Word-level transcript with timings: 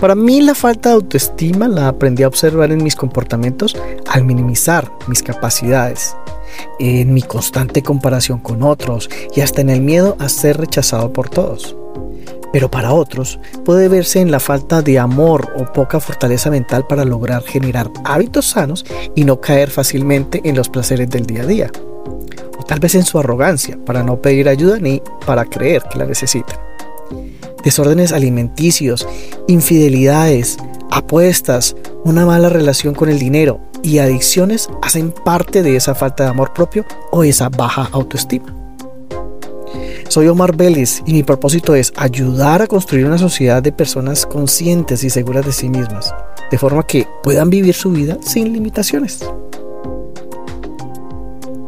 Para 0.00 0.14
mí 0.14 0.40
la 0.40 0.54
falta 0.54 0.90
de 0.90 0.94
autoestima 0.94 1.66
la 1.66 1.88
aprendí 1.88 2.22
a 2.22 2.28
observar 2.28 2.70
en 2.70 2.84
mis 2.84 2.94
comportamientos 2.94 3.76
al 4.06 4.24
minimizar 4.24 4.88
mis 5.08 5.24
capacidades, 5.24 6.16
en 6.78 7.12
mi 7.12 7.20
constante 7.20 7.82
comparación 7.82 8.38
con 8.38 8.62
otros 8.62 9.10
y 9.34 9.40
hasta 9.40 9.60
en 9.60 9.70
el 9.70 9.80
miedo 9.80 10.16
a 10.20 10.28
ser 10.28 10.56
rechazado 10.56 11.12
por 11.12 11.28
todos. 11.28 11.74
Pero 12.52 12.70
para 12.70 12.92
otros 12.92 13.40
puede 13.64 13.88
verse 13.88 14.20
en 14.20 14.30
la 14.30 14.38
falta 14.38 14.82
de 14.82 15.00
amor 15.00 15.52
o 15.56 15.64
poca 15.72 15.98
fortaleza 15.98 16.48
mental 16.48 16.86
para 16.86 17.04
lograr 17.04 17.42
generar 17.42 17.90
hábitos 18.04 18.46
sanos 18.46 18.86
y 19.16 19.24
no 19.24 19.40
caer 19.40 19.68
fácilmente 19.68 20.40
en 20.44 20.56
los 20.56 20.68
placeres 20.68 21.10
del 21.10 21.26
día 21.26 21.42
a 21.42 21.46
día. 21.46 21.72
O 22.56 22.62
tal 22.62 22.78
vez 22.78 22.94
en 22.94 23.04
su 23.04 23.18
arrogancia 23.18 23.76
para 23.84 24.04
no 24.04 24.22
pedir 24.22 24.48
ayuda 24.48 24.78
ni 24.78 25.02
para 25.26 25.44
creer 25.44 25.82
que 25.90 25.98
la 25.98 26.06
necesitan 26.06 26.67
desórdenes 27.68 28.12
alimenticios, 28.12 29.06
infidelidades, 29.46 30.56
apuestas, 30.90 31.76
una 32.02 32.24
mala 32.24 32.48
relación 32.48 32.94
con 32.94 33.10
el 33.10 33.18
dinero 33.18 33.60
y 33.82 33.98
adicciones 33.98 34.70
hacen 34.80 35.12
parte 35.12 35.62
de 35.62 35.76
esa 35.76 35.94
falta 35.94 36.24
de 36.24 36.30
amor 36.30 36.54
propio 36.54 36.86
o 37.10 37.24
esa 37.24 37.50
baja 37.50 37.90
autoestima. 37.92 38.54
Soy 40.08 40.28
Omar 40.28 40.56
Vélez 40.56 41.02
y 41.04 41.12
mi 41.12 41.22
propósito 41.22 41.74
es 41.74 41.92
ayudar 41.96 42.62
a 42.62 42.66
construir 42.66 43.04
una 43.04 43.18
sociedad 43.18 43.62
de 43.62 43.70
personas 43.70 44.24
conscientes 44.24 45.04
y 45.04 45.10
seguras 45.10 45.44
de 45.44 45.52
sí 45.52 45.68
mismas, 45.68 46.14
de 46.50 46.56
forma 46.56 46.86
que 46.86 47.06
puedan 47.22 47.50
vivir 47.50 47.74
su 47.74 47.90
vida 47.90 48.16
sin 48.22 48.50
limitaciones. 48.54 49.20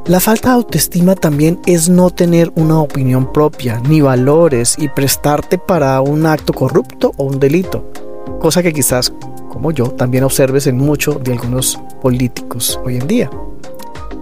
La 0.07 0.19
falta 0.19 0.49
de 0.49 0.55
autoestima 0.57 1.15
también 1.15 1.61
es 1.67 1.89
no 1.89 2.11
tener 2.11 2.51
una 2.57 2.81
opinión 2.81 3.33
propia, 3.33 3.81
ni 3.89 4.01
valores 4.01 4.75
y 4.79 4.89
prestarte 4.89 5.59
para 5.59 6.01
un 6.01 6.27
acto 6.27 6.53
corrupto 6.53 7.13
o 7.17 7.25
un 7.25 7.39
delito, 7.39 7.93
cosa 8.41 8.63
que 8.63 8.73
quizás, 8.73 9.13
como 9.51 9.71
yo, 9.71 9.91
también 9.91 10.25
observes 10.25 10.67
en 10.67 10.79
mucho 10.79 11.13
de 11.13 11.33
algunos 11.33 11.79
políticos 12.01 12.81
hoy 12.85 12.97
en 12.97 13.07
día. 13.07 13.31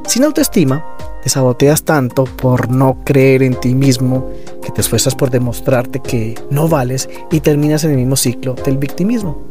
Sin 0.06 0.24
autoestima, 0.24 0.84
te 1.22 1.30
saboteas 1.30 1.82
tanto 1.84 2.24
por 2.24 2.70
no 2.70 2.98
creer 3.04 3.42
en 3.42 3.54
ti 3.54 3.74
mismo 3.74 4.28
que 4.62 4.72
te 4.72 4.80
esfuerzas 4.80 5.14
por 5.14 5.30
demostrarte 5.30 6.00
que 6.00 6.34
no 6.50 6.68
vales 6.68 7.08
y 7.30 7.40
terminas 7.40 7.84
en 7.84 7.92
el 7.92 7.96
mismo 7.98 8.16
ciclo 8.16 8.54
del 8.54 8.78
victimismo. 8.78 9.42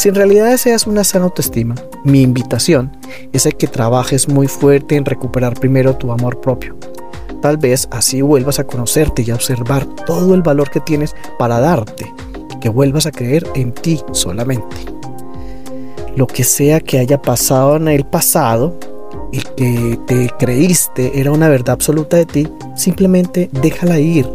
Si 0.00 0.08
en 0.08 0.14
realidad 0.14 0.48
deseas 0.48 0.86
una 0.86 1.04
sana 1.04 1.26
autoestima, 1.26 1.74
mi 2.04 2.22
invitación 2.22 2.90
es 3.34 3.46
que 3.58 3.66
trabajes 3.66 4.30
muy 4.30 4.46
fuerte 4.48 4.96
en 4.96 5.04
recuperar 5.04 5.60
primero 5.60 5.94
tu 5.94 6.10
amor 6.10 6.40
propio. 6.40 6.74
Tal 7.42 7.58
vez 7.58 7.86
así 7.90 8.22
vuelvas 8.22 8.58
a 8.58 8.66
conocerte 8.66 9.20
y 9.20 9.30
a 9.30 9.34
observar 9.34 9.84
todo 10.06 10.34
el 10.34 10.40
valor 10.40 10.70
que 10.70 10.80
tienes 10.80 11.14
para 11.38 11.60
darte 11.60 12.10
que 12.62 12.70
vuelvas 12.70 13.04
a 13.04 13.10
creer 13.10 13.46
en 13.54 13.72
ti 13.72 14.00
solamente. 14.12 14.74
Lo 16.16 16.26
que 16.26 16.44
sea 16.44 16.80
que 16.80 16.98
haya 16.98 17.20
pasado 17.20 17.76
en 17.76 17.88
el 17.88 18.06
pasado 18.06 18.78
y 19.32 19.42
que 19.54 19.98
te 20.06 20.30
creíste 20.38 21.20
era 21.20 21.30
una 21.30 21.50
verdad 21.50 21.74
absoluta 21.74 22.16
de 22.16 22.24
ti, 22.24 22.48
simplemente 22.74 23.50
déjala 23.60 23.98
ir, 23.98 24.26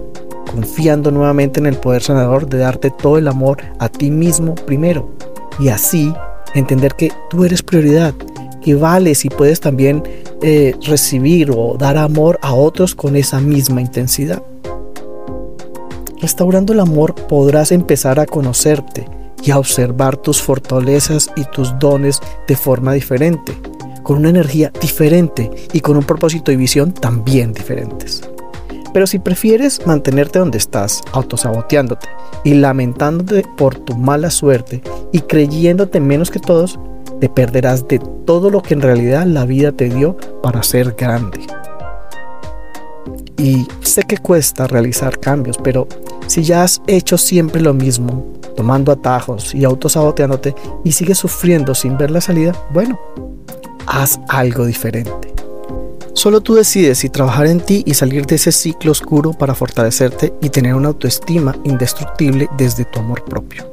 confiando 0.45 1.09
nuevamente 1.09 1.59
en 1.59 1.65
el 1.65 1.77
poder 1.77 2.03
sanador 2.03 2.47
de 2.47 2.59
darte 2.59 2.91
todo 2.91 3.17
el 3.17 3.27
amor 3.27 3.63
a 3.79 3.89
ti 3.89 4.11
mismo 4.11 4.53
primero 4.53 5.24
y 5.59 5.69
así 5.69 6.13
entender 6.53 6.95
que 6.95 7.11
tú 7.29 7.45
eres 7.45 7.61
prioridad, 7.61 8.13
que 8.61 8.75
vales 8.75 9.25
y 9.25 9.29
puedes 9.29 9.59
también 9.59 10.03
eh, 10.41 10.75
recibir 10.85 11.51
o 11.51 11.75
dar 11.77 11.97
amor 11.97 12.39
a 12.41 12.53
otros 12.53 12.95
con 12.95 13.15
esa 13.15 13.39
misma 13.39 13.81
intensidad. 13.81 14.41
Restaurando 16.21 16.73
el 16.73 16.79
amor 16.79 17.13
podrás 17.13 17.71
empezar 17.71 18.19
a 18.19 18.25
conocerte 18.25 19.05
y 19.43 19.51
a 19.51 19.59
observar 19.59 20.17
tus 20.17 20.41
fortalezas 20.41 21.29
y 21.35 21.43
tus 21.45 21.77
dones 21.77 22.19
de 22.47 22.55
forma 22.55 22.93
diferente, 22.93 23.55
con 24.01 24.17
una 24.17 24.29
energía 24.29 24.71
diferente 24.81 25.51
y 25.71 25.81
con 25.81 25.97
un 25.97 26.03
propósito 26.03 26.51
y 26.51 26.55
visión 26.55 26.93
también 26.93 27.53
diferentes. 27.53 28.23
Pero 28.93 29.05
si 29.05 29.19
prefieres 29.19 29.85
mantenerte 29.85 30.39
donde 30.39 30.57
estás, 30.57 31.01
autosaboteándote 31.11 32.07
y 32.43 32.53
lamentándote 32.53 33.43
por 33.57 33.75
tu 33.75 33.95
mala 33.95 34.31
suerte 34.31 34.81
y 35.11 35.21
creyéndote 35.21 35.99
menos 35.99 36.31
que 36.31 36.39
todos, 36.39 36.79
te 37.19 37.29
perderás 37.29 37.87
de 37.87 37.99
todo 38.25 38.49
lo 38.49 38.61
que 38.61 38.73
en 38.73 38.81
realidad 38.81 39.25
la 39.25 39.45
vida 39.45 39.71
te 39.71 39.89
dio 39.89 40.17
para 40.41 40.63
ser 40.63 40.93
grande. 40.97 41.39
Y 43.37 43.67
sé 43.81 44.03
que 44.03 44.17
cuesta 44.17 44.67
realizar 44.67 45.19
cambios, 45.19 45.57
pero 45.57 45.87
si 46.27 46.43
ya 46.43 46.63
has 46.63 46.81
hecho 46.87 47.17
siempre 47.17 47.61
lo 47.61 47.73
mismo, 47.73 48.25
tomando 48.55 48.91
atajos 48.91 49.53
y 49.53 49.65
autosaboteándote 49.65 50.55
y 50.83 50.91
sigues 50.91 51.17
sufriendo 51.17 51.75
sin 51.75 51.97
ver 51.97 52.11
la 52.11 52.21
salida, 52.21 52.53
bueno, 52.73 52.99
haz 53.85 54.19
algo 54.29 54.65
diferente. 54.65 55.33
Solo 56.13 56.39
tú 56.41 56.55
decides 56.55 56.99
si 56.99 57.09
trabajar 57.09 57.45
en 57.47 57.59
ti 57.59 57.83
y 57.85 57.93
salir 57.93 58.25
de 58.25 58.35
ese 58.35 58.51
ciclo 58.51 58.93
oscuro 58.93 59.33
para 59.33 59.53
fortalecerte 59.53 60.33
y 60.41 60.49
tener 60.49 60.73
una 60.73 60.87
autoestima 60.87 61.55
indestructible 61.65 62.47
desde 62.57 62.85
tu 62.85 62.99
amor 62.99 63.23
propio. 63.25 63.69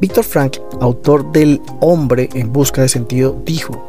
Víctor 0.00 0.24
Frank, 0.24 0.58
autor 0.80 1.32
del 1.32 1.60
Hombre 1.80 2.28
en 2.34 2.52
Busca 2.52 2.82
de 2.82 2.88
Sentido, 2.88 3.40
dijo, 3.44 3.84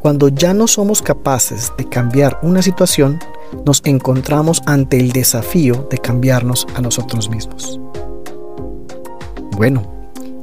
Cuando 0.00 0.28
ya 0.28 0.54
no 0.54 0.66
somos 0.66 1.02
capaces 1.02 1.72
de 1.76 1.88
cambiar 1.88 2.38
una 2.42 2.62
situación, 2.62 3.18
nos 3.66 3.82
encontramos 3.84 4.62
ante 4.66 4.98
el 4.98 5.12
desafío 5.12 5.86
de 5.90 5.98
cambiarnos 5.98 6.66
a 6.74 6.80
nosotros 6.80 7.28
mismos. 7.28 7.78
Bueno, 9.56 9.82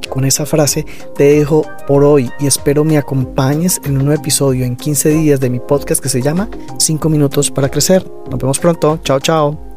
con 0.08 0.24
esa 0.24 0.46
frase 0.46 0.86
te 1.16 1.24
dejo 1.24 1.64
por 1.86 2.04
hoy 2.04 2.30
y 2.38 2.46
espero 2.46 2.84
me 2.84 2.98
acompañes 2.98 3.80
en 3.84 3.98
un 3.98 4.04
nuevo 4.06 4.20
episodio 4.20 4.64
en 4.64 4.76
15 4.76 5.08
días 5.10 5.40
de 5.40 5.50
mi 5.50 5.58
podcast 5.58 6.00
que 6.02 6.08
se 6.08 6.22
llama 6.22 6.48
5 6.78 7.08
minutos 7.08 7.50
para 7.50 7.68
crecer. 7.68 8.08
Nos 8.30 8.38
vemos 8.38 8.58
pronto. 8.58 9.00
Chao, 9.02 9.18
chao. 9.18 9.67